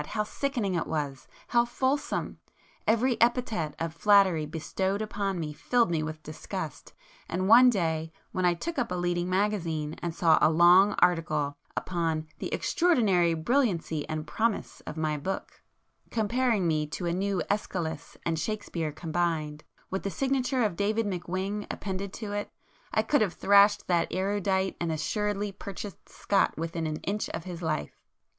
—how 0.03 0.23
sickening 0.23 0.73
it 0.73 0.87
was!—how 0.87 1.63
fulsome! 1.63 2.39
Every 2.87 3.21
epithet 3.21 3.75
of 3.77 3.93
flattery 3.93 4.47
bestowed 4.47 4.99
upon 4.99 5.39
me 5.39 5.53
filled 5.53 5.91
me 5.91 6.01
with 6.01 6.23
disgust, 6.23 6.93
and 7.29 7.47
one 7.47 7.69
day 7.69 8.11
when 8.31 8.43
I 8.43 8.55
took 8.55 8.79
up 8.79 8.91
a 8.91 8.95
leading 8.95 9.29
magazine 9.29 9.93
and 10.01 10.15
saw 10.15 10.39
a 10.41 10.49
long 10.49 10.95
article 10.97 11.55
upon 11.77 12.25
the 12.39 12.51
'extraordinary 12.51 13.35
brilliancy 13.35 14.09
and 14.09 14.25
promise' 14.25 14.81
of 14.87 14.97
my 14.97 15.17
book, 15.19 15.61
comparing 16.09 16.67
me 16.67 16.87
to 16.87 17.05
a 17.05 17.13
new 17.13 17.43
Æschylus 17.51 18.17
and 18.25 18.39
Shakespeare 18.39 18.91
combined, 18.91 19.63
with 19.91 20.01
the 20.01 20.09
signature 20.09 20.63
of 20.63 20.75
David 20.75 21.05
McWhing 21.05 21.67
appended 21.69 22.11
to 22.13 22.31
it, 22.31 22.49
I 22.91 23.03
could 23.03 23.21
have 23.21 23.33
thrashed 23.35 23.85
that 23.85 24.07
erudite 24.11 24.77
and 24.81 24.91
assuredly 24.91 25.51
purchased 25.51 26.09
Scot 26.09 26.57
within 26.57 26.87
an 26.87 26.97
inch 27.03 27.29
of 27.29 27.43
his 27.43 27.61
life. 27.61 28.01